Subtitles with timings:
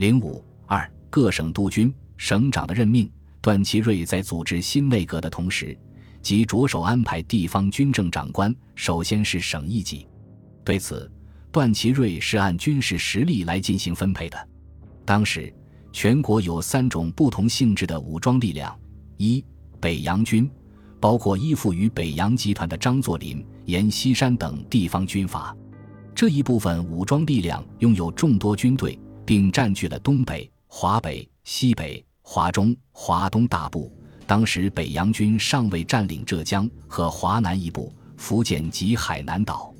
[0.00, 3.12] 零五二各省督军、省长的任命。
[3.42, 5.78] 段祺瑞在组织新内阁的同时，
[6.22, 10.06] 即着手安排地方军政长官，首先是省一级。
[10.64, 11.12] 对此，
[11.52, 14.48] 段祺瑞是按军事实力来进行分配的。
[15.04, 15.52] 当时，
[15.92, 18.74] 全国有三种不同性质的武装力量：
[19.18, 19.44] 一、
[19.78, 20.50] 北洋军，
[20.98, 25.54] 包括依附于北洋集团的张作霖、阎锡山等地方军阀。
[26.14, 33.92] 这一部分武装力量拥有众多军队，并占据了东北、华北、西北、华中、华东大部。
[34.26, 39.74] 当时，北洋军尚未占领浙江和华南一部、福建及海南岛。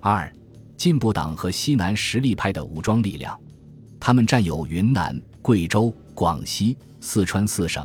[0.00, 0.32] 二、
[0.76, 3.36] 进步党和西南实力派的武装力量。
[3.98, 7.84] 他们占有云南、贵州、广西、四川四省，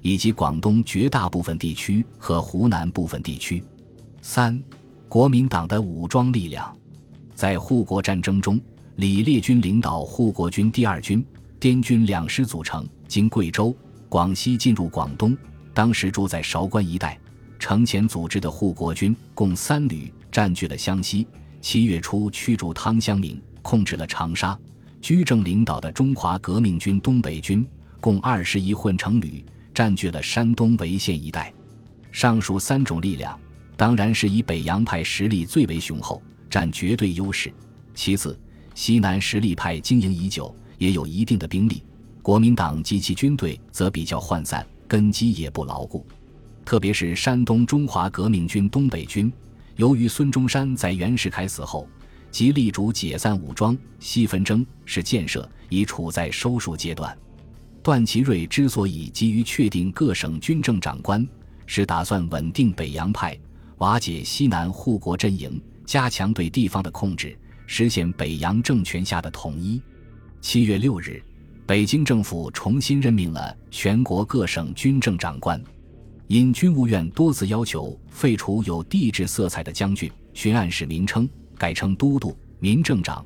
[0.00, 3.62] 以及广东绝大部分地区和湖南部分地区。
[4.22, 4.58] 三、
[5.06, 6.74] 国民党的武装力量，
[7.34, 8.58] 在护国战争中，
[9.00, 11.24] 李烈钧领导护国军第二军、
[11.58, 13.74] 滇军两师组成，经贵州、
[14.10, 15.34] 广西进入广东。
[15.72, 17.18] 当时住在韶关一带，
[17.58, 21.26] 程潜组织的护国军共三旅，占据了湘西。
[21.62, 24.54] 七月初驱逐汤湘明，控制了长沙。
[25.00, 27.66] 居正领导的中华革命军东北军
[28.02, 29.42] 共二十一混成旅，
[29.72, 31.50] 占据了山东潍县一带。
[32.12, 33.40] 上述三种力量，
[33.78, 37.50] 当然是以北洋派实力最为雄厚，占绝对优势。
[37.94, 38.38] 其次，
[38.80, 41.82] 西南实力派经营已久，也有一定的兵力；
[42.22, 46.06] 国民党及其军队则比较涣散，根基也不牢固。
[46.64, 49.30] 特别是山东中华革命军东北军，
[49.76, 51.86] 由于孙中山在袁世凯死后。
[52.30, 57.14] 即力主解散武装，西纷争是建设已处在收束阶段。
[57.82, 61.28] 段祺瑞之所以急于确定各省军政长官，
[61.66, 63.38] 是打算稳定北洋派，
[63.76, 67.38] 瓦解西南护国阵营，加强对地方的控制，
[67.72, 69.80] 实现北洋政权下的统一。
[70.40, 71.22] 七月六日，
[71.64, 75.62] 北京政府重新任命了全国各省军政长官，
[76.26, 81.30] 因军务院多次要求废除有地制色彩的将军、巡按使名称。
[81.56, 83.24] 改称都督、民政长，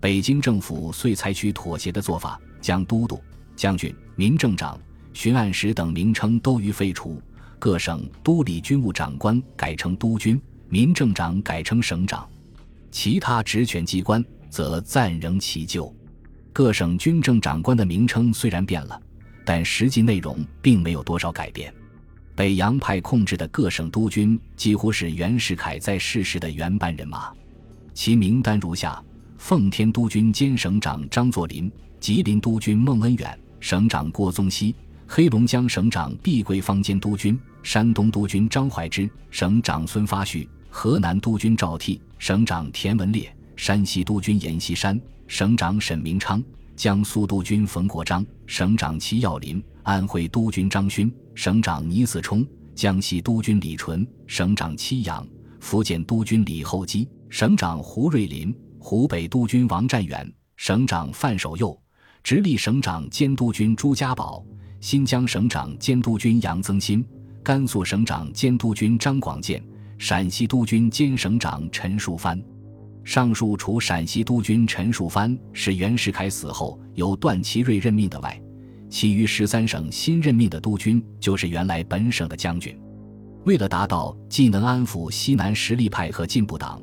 [0.00, 3.20] 北京政府遂采取妥协的做法，将都督、
[3.54, 4.80] 将军、民政长、
[5.12, 7.20] 巡按使等名称都予废除，
[7.58, 12.26] 各省督理军务长官改称督军，民政长改称省长，
[12.92, 15.92] 其他职权机关则暂仍其旧。
[16.52, 19.00] 各省军政长官的名称虽然变了，
[19.44, 21.72] 但实际内容并没有多少改变。
[22.36, 27.32] 北洋派控制的各省督军几乎是袁世凯在世时的原班人马。
[27.94, 29.02] 其名单如下：
[29.38, 34.74] 奉天督军兼省长张作霖，吉林督军孟恩远，省长郭宗羲；
[35.06, 46.42] 黑龙江省长毕桂芳兼督军，山东督军张怀之，省长孙发旭；河南督军赵悌，省长田文烈；山西督军阎锡山，省长沈明昌；
[46.74, 52.42] 江苏督军冯国璋，省长齐耀林；安徽督军张勋，省长倪嗣冲；
[52.74, 55.22] 江西督军李纯，省长戚扬；
[55.60, 57.06] 福建督军李厚基。
[57.28, 61.78] 省长胡瑞林，湖北督军王占元，省长范守佑，
[62.24, 64.42] 直隶省长兼督军朱家宝，
[64.80, 67.04] 新疆省长兼督军杨增新，
[67.42, 69.62] 甘肃省长兼督军张广建，
[70.04, 72.36] 陕西督军兼省长陈树藩。
[73.04, 78.36] 上述除陕西督军陈树藩是袁世凯死后由段祺瑞任命的外，
[78.90, 82.76] 其余十三省新任命的督军就是原来本省的将军。
[83.44, 86.82] 为了达到既能安抚西南实力派和进步党。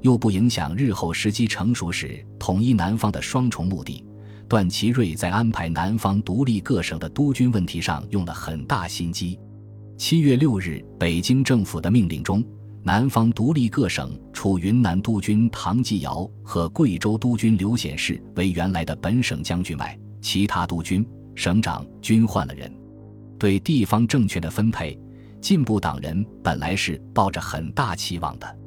[0.00, 4.02] 又不影响日后时机成熟时统一南方的双重目的，
[4.48, 9.38] 段祺瑞在安排南方独立各省的督军问题上用了很大心机。
[10.06, 12.44] 七月六日，北京政府的命令中，
[12.82, 21.02] 南方独立各省除云南督军唐继尧和贵州督军刘显世为原来的本省将军外，其他督军、
[21.34, 22.70] 省长均换了人。
[23.38, 24.94] 对地方政权的分配，
[25.40, 28.58] 进步党人本来是抱着很大期望的。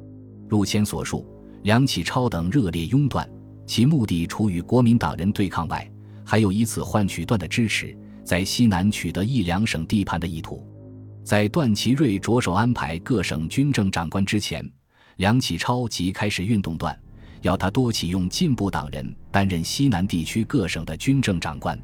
[0.48, 1.24] 如前所述，
[1.62, 3.24] 梁启超等热烈拥段，
[3.64, 5.88] 其目的除与国民党人对抗外，
[6.24, 10.66] 还有以此换取段的支持，在西南取得一两省地盘的意图。
[11.28, 14.66] 在段祺瑞着手安排各省军政长官之前，
[15.16, 16.98] 梁启超即开始运动段，
[17.42, 21.78] 要他多启用进步党人担任西南地区各省的军政长官。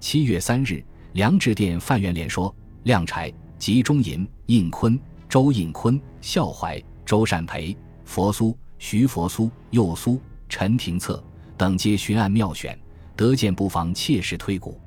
[0.00, 0.84] 七月三日，
[1.14, 2.54] 梁致电范元濂说
[2.84, 11.24] ：“亮柴、集中银、印坤、周印坤、孝怀、周善培。”佛苏、徐佛苏、右苏、陈廷策
[11.56, 12.78] 等皆巡按妙选，
[13.16, 14.78] 得见不妨切实推古，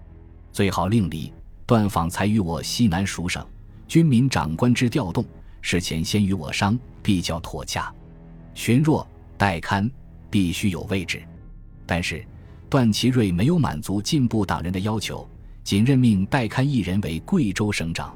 [0.52, 1.34] 最好令李
[1.66, 3.44] 段访才与我西南属省
[3.88, 5.24] 军民长官之调动，
[5.62, 7.94] 事前先与我商，必较妥洽。
[8.54, 9.08] 巡若
[9.38, 9.90] 待勘，
[10.30, 11.22] 必须有位置。
[11.86, 12.26] 但是
[12.70, 15.28] 段祺瑞没有满足进步党人的要求，
[15.64, 18.16] 仅任命戴堪一人为贵州省长，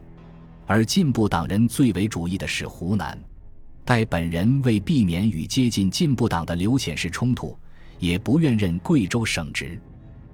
[0.66, 3.18] 而进步党人最为主意的是湖南。
[3.86, 7.58] 戴本人为避免与接近进步党的刘显世冲突，
[7.98, 9.80] 也不愿任贵州省职。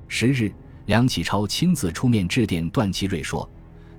[0.07, 0.51] 十日，
[0.87, 3.49] 梁启超亲自出面致电段祺瑞说：“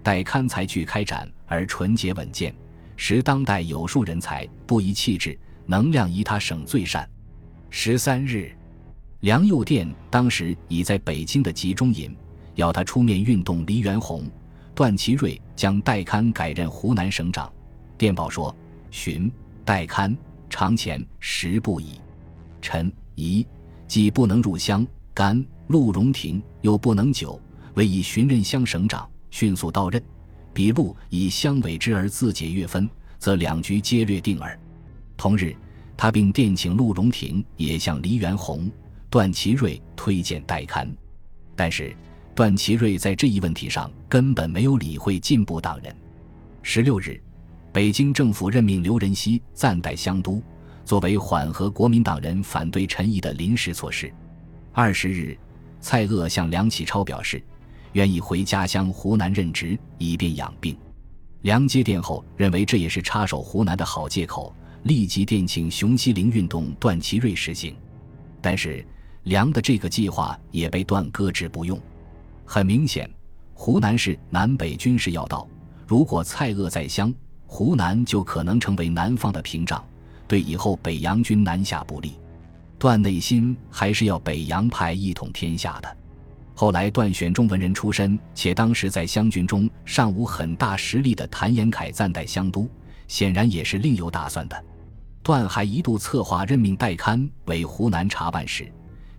[0.03, 2.55] 待刊才具开展而纯洁稳健，
[2.97, 7.09] 实当代有数人才，不宜弃置，能量宜他省最善。”
[7.71, 8.51] 十三日，
[9.21, 12.17] 梁右电当时已在北京的集中营，
[12.55, 14.25] 要他出面运动黎元洪。
[14.75, 17.53] 段祺瑞将戴刊改任湖南省长。
[17.97, 18.55] 电报说。
[18.91, 19.31] 寻
[19.67, 20.17] 代刊
[20.49, 22.01] 长前时不已，
[22.63, 23.47] 臣疑
[23.87, 27.39] 既不能入湘甘陆荣廷又不能久，
[27.75, 30.03] 唯以寻任乡省长，迅速到任。
[30.53, 32.89] 笔录以相委之而自解越分，
[33.19, 34.59] 则两局皆略定耳。
[35.17, 35.55] 同日，
[35.97, 38.71] 他并电请陆荣廷也向黎元洪、
[39.09, 40.89] 段祺瑞推荐代刊，
[41.55, 41.95] 但是
[42.35, 45.95] 段祺瑞在这一问题上根本没有理会进步党人。
[46.63, 47.21] 十六日。
[47.71, 50.43] 北京政府任命刘仁熙暂代乡督，
[50.87, 54.13] 作为缓和国民党人反对陈毅的临时措施。
[54.73, 55.39] 二十日，
[55.79, 57.41] 蔡锷向梁启超表示，
[57.93, 60.77] 愿意回家乡湖南任职，以便养病。
[61.43, 67.75] 梁接电后认为这也是插手湖南的好借口，立即电请熊希龄运动段祺瑞实行。
[68.41, 68.85] 但是，
[69.25, 71.81] 梁的这个计划也被段搁置不用。
[72.45, 73.09] 很明显，
[73.55, 75.47] 湖南是南北军事要道，
[75.87, 77.15] 如果蔡锷在乡，
[77.47, 79.85] 湖南就可能成为南方的屏障，
[80.27, 82.15] 对以后北洋军南下不利。
[82.79, 85.97] 段内心还是要北洋派一统天下的。
[86.61, 92.69] 后来段选中文人出身，且当时在湘军中尚无很大实力的谭延闿暂代湘督，
[93.07, 94.65] 显然也是另有打算的。
[95.23, 98.69] 段还一度策划任命戴堪为湖南查办使，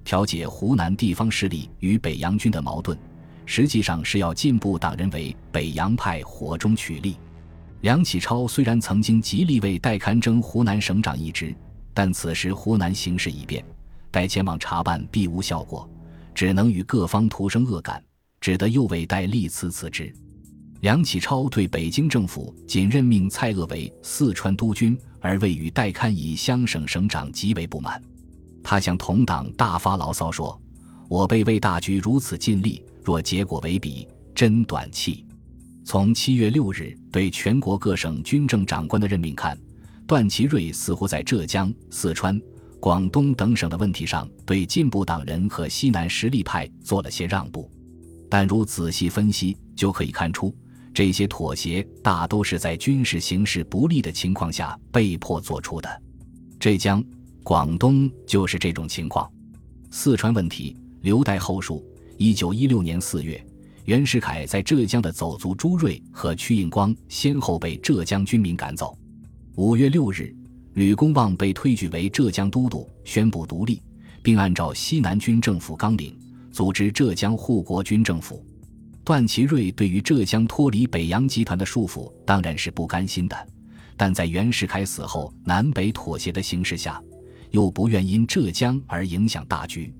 [0.03, 2.99] 调解湖南地方势力与北洋军的矛盾，
[3.45, 7.15] 实际上是要进步党人为北洋派火中取栗。
[7.79, 11.55] 梁启超虽然曾经极力为戴堪争湖南省长一职，
[11.93, 13.63] 但此时湖南形势已变，
[14.11, 15.89] 待前往查办必无效果，
[16.39, 18.01] 只能与各方徒生恶感，
[18.39, 20.09] 只得又为戴立辞辞职。
[20.79, 28.01] 梁启超对北京政府仅任命蔡锷为四川督军，而未与戴堪以乡省省长极为不满，
[28.63, 30.57] 他向同党大发牢骚说
[31.09, 35.25] ：“我辈为大局如此尽力，若结果为彼，真短气。”
[35.83, 39.59] 从七月六日对全国各省军政长官的任命看，
[40.07, 42.41] 段祺瑞似乎在浙江、四川、
[42.79, 47.69] 广东等省的问题上对进步党人和西南实力派做了些让步，
[48.29, 50.55] 但如仔细分析就可以看出，
[50.93, 56.01] 这些妥协大都是在军事形势不利的情况下被迫做出的。
[56.59, 57.03] 浙江、
[57.43, 59.29] 广东就是这种情况。
[59.91, 61.85] 四川问题留待后述。
[62.17, 63.43] 一九一六年四月。
[63.85, 68.95] 袁世凯在浙江的走卒朱瑞和屈应光先后被浙江军民赶走。
[69.55, 70.35] 五月六日，
[70.79, 73.83] 吕公望被推举为浙江都督，宣布独立，
[74.23, 76.17] 并按照西南军政府纲领
[76.53, 78.41] 组织浙江护国军政府。
[79.03, 83.35] 段祺瑞对于浙江脱离北洋集团的束缚当然是不甘心的，
[83.97, 87.03] 但在袁世凯死后南北妥协的形势下，
[87.51, 89.93] 又不愿因浙江而影响大局。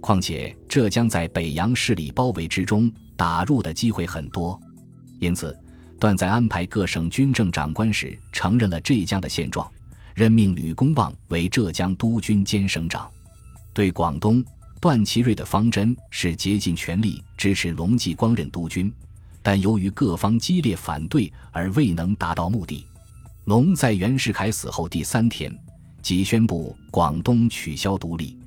[0.00, 2.92] 况且浙江在北洋势力包围之中。
[3.16, 4.60] 打入的机会很多，
[5.20, 5.56] 因此
[6.00, 9.66] 段在安排各省军政长官时，承认了浙江的现状，
[10.16, 13.06] 任命吕公望为浙江督军兼省长。
[13.74, 14.42] 对广东，
[14.80, 18.90] 段祺瑞的方针是竭尽全力支持龙继光任督军，
[19.42, 22.86] 但由于各方激烈反对而未能达到目的。
[23.44, 25.54] 龙在袁世凯死后第三天，
[26.00, 28.38] 即宣布广东取消独立。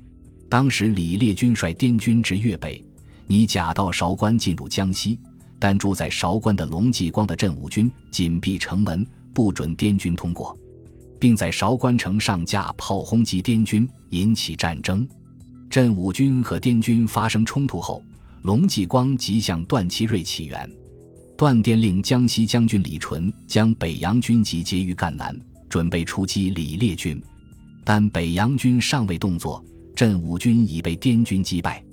[0.48, 2.84] 当时李烈军率滇军至粤北。
[3.28, 5.16] 拟假道韶关进入江西，
[5.56, 10.58] 但住在韶关的龙继光的镇武军紧闭城门，不准滇军通过，
[11.20, 15.06] 并在韶关城上架炮轰击滇军，引起战争。
[15.68, 18.02] 镇武军和滇军发生冲突后，
[18.42, 20.68] 龙继光即向段祺瑞起援，
[21.36, 27.22] 段电令江西将军李纯将北洋军集结于赣南，准备出击李烈军，
[27.84, 31.84] 但北洋军尚未动作，镇武军已被滇军击败。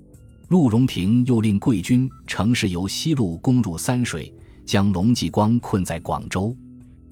[0.47, 4.33] 陆荣廷又令桂军乘势由西路攻入三水，
[4.65, 6.55] 将龙继光困在广州。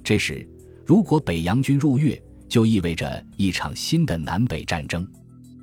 [0.01, 0.47] 这时，
[0.85, 5.05] 如果北洋军入粤，就意味着一场新的南北战争。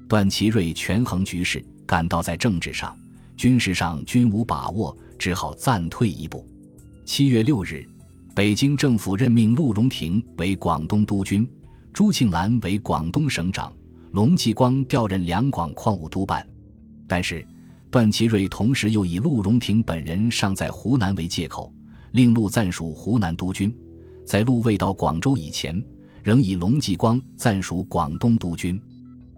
[0.08, 2.98] 段祺瑞权衡局势，感到在政治上、
[3.36, 6.44] 军事上均无把握，只好暂退一步。
[7.04, 7.86] 七月六日，
[8.34, 11.48] 北京政府任命陆荣廷为广东督军，
[11.92, 13.72] 朱庆澜为广东省长，
[14.10, 16.44] 龙继光调任两广矿务督办。
[17.06, 17.46] 但是，
[17.92, 21.72] 段祺瑞同时又以陆荣廷本人尚在湖南为借口，
[22.10, 23.72] 令陆暂署湖南督军。
[24.24, 25.82] 在陆未到广州以前，
[26.22, 28.80] 仍以龙继光暂署广东督军。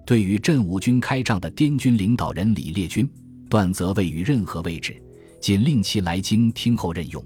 [0.06, 3.08] 对于镇武军开仗的滇军领导人李烈钧，
[3.48, 5.00] 段则未于任何位置，
[5.40, 7.24] 仅令其来京听候任用。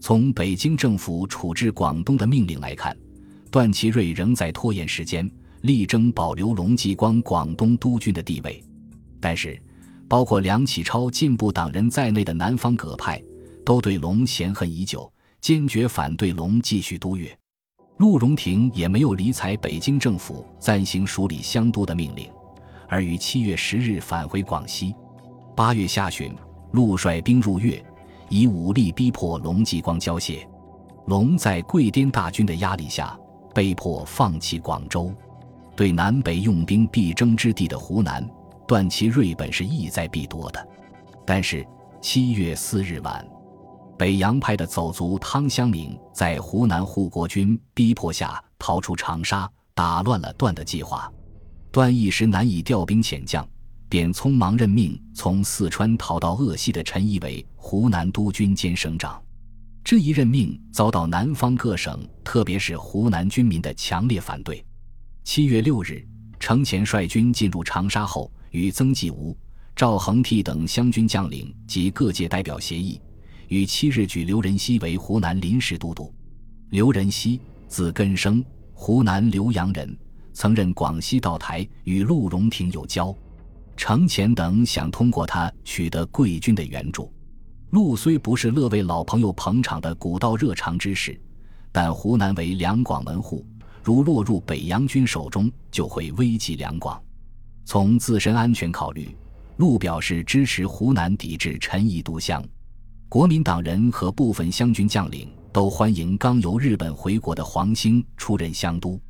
[0.00, 2.96] 从北京政府处置广东的命令来看，
[3.50, 5.30] 段祺瑞仍在拖延时间，
[5.62, 8.62] 力争保留龙继光广东督军的地位。
[9.20, 9.60] 但是，
[10.08, 13.22] 包括梁启超进步党人在内的南方各派，
[13.64, 15.10] 都对龙嫌恨已久，
[15.46, 17.32] 坚决反对龙继续督粤。
[17.98, 22.28] 陆荣廷也没有理睬北京政府暂行署理湘都的命令，
[22.88, 24.92] 而于七月十日返回广西。
[25.54, 26.34] 八月下旬，
[26.72, 27.80] 陆率兵入粤，
[28.28, 30.44] 以武力逼迫龙继光交械。
[31.06, 33.16] 龙在桂滇大军的压力下，
[33.54, 35.14] 被迫放弃广州。
[35.76, 38.28] 对南北用兵必争之地的湖南，
[38.66, 40.68] 段祺瑞本是意在必夺的。
[41.24, 41.64] 但是
[42.00, 43.24] 七月四日晚。
[43.98, 51.10] 北洋派的走卒汤湘明在湖南护国军逼迫下逃出长沙，打乱了段的计划。
[51.72, 53.46] 段一时难以调兵遣将，
[53.88, 59.22] 便匆忙任命从四川逃到鄂西的陈毅为湖南督军兼省长。
[59.82, 64.62] 这一任命遭到南方各省，特别是湖南军民的强烈反对。
[65.24, 66.06] 七月六日，
[66.38, 69.34] 程潜率军进入长沙后，与曾纪吾、
[69.74, 73.00] 赵恒惕等湘军将领及各界代表协议。
[73.48, 76.12] 于七日举刘仁熙为湖南临时都督。
[76.70, 79.96] 刘仁熙，字根生，湖南浏阳人，
[80.32, 83.14] 曾任广西道台，与陆荣廷有交。
[83.76, 87.12] 程潜等想通过他取得贵军的援助。
[87.70, 91.20] 陆虽不是乐为老朋友捧场的古道热肠之士，
[91.70, 93.44] 但湖南为两广门户，
[93.82, 97.00] 如落入北洋军手中，就会危及两广。
[97.64, 99.14] 从自身安全考虑，
[99.58, 102.42] 陆表示支持湖南抵制陈毅督湘。
[103.08, 109.00] 国民党人和部分湘军将领都欢迎刚由日本回国的黄兴出任湘督。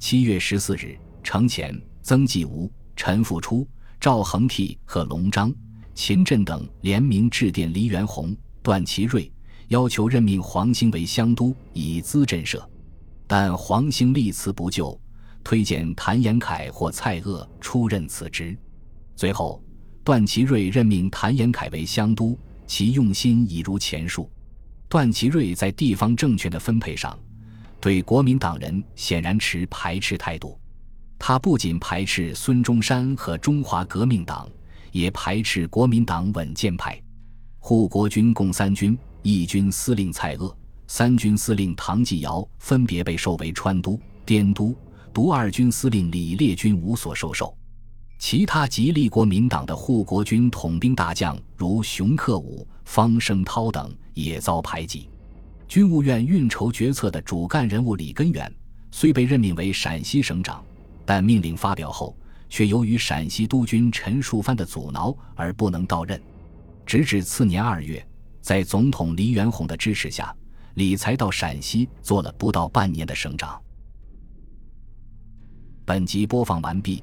[0.00, 3.66] 七月十四日，程潜、曾纪吾、陈复初、
[4.00, 5.54] 赵恒惕和龙章、
[5.94, 9.30] 秦振等联名致电黎元洪、段祺瑞，
[9.68, 12.60] 要求任命黄兴为湘督，以资震慑。
[13.28, 15.00] 但黄兴力辞不就，
[15.44, 18.58] 推荐谭延闿或蔡锷出任此职。
[19.14, 19.62] 最后，
[20.02, 22.36] 段祺瑞任命谭延闿为湘督。
[22.66, 24.30] 其用心已如前述，
[24.88, 27.18] 段祺瑞在地方政权的分配上，
[27.80, 30.58] 对国民党人显然持排斥态度。
[31.18, 34.48] 他不仅排斥孙中山和中华革命党，
[34.92, 37.00] 也排斥国民党稳健派。
[37.58, 40.54] 护国军共三军，一军司令蔡锷，
[40.86, 44.76] 三军司令唐继尧分别被授为川督、滇督，
[45.12, 47.55] 独二军司令李烈钧无所授受。
[48.18, 55.08] 其他吉利国民党的护国军统兵大将，如熊克武、方声涛等，也遭排挤。
[55.68, 58.50] 军务院运筹决策的主干人物李根源，
[58.90, 60.64] 虽被任命为陕西省长，
[61.04, 62.16] 但命令发表后，
[62.48, 66.20] 却由于陕西督军陈树藩的阻挠而不能到任。
[66.86, 68.04] 直至次年二月，
[68.40, 70.34] 在总统黎元洪的支持下，
[70.74, 73.60] 李才到陕西做了不到半年的省长。
[75.84, 77.02] 本集播放完毕。